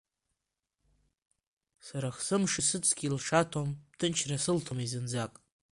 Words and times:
Сарах 1.85 2.17
сымши 2.25 2.61
сыҵхи 2.69 3.13
лшаҭом, 3.15 3.69
ҭынчра 3.97 4.37
сылҭомеи 4.43 4.89
зынӡак. 4.91 5.33